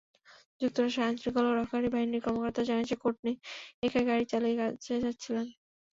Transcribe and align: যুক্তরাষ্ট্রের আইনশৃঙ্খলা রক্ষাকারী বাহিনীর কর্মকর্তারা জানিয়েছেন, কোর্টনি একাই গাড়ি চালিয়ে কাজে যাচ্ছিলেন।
যুক্তরাষ্ট্রের 0.61 1.05
আইনশৃঙ্খলা 1.07 1.51
রক্ষাকারী 1.51 1.87
বাহিনীর 1.93 2.23
কর্মকর্তারা 2.25 2.67
জানিয়েছেন, 2.69 2.99
কোর্টনি 3.03 3.31
একাই 3.85 4.05
গাড়ি 4.09 4.25
চালিয়ে 4.31 4.55
কাজে 4.59 5.03
যাচ্ছিলেন। 5.05 5.47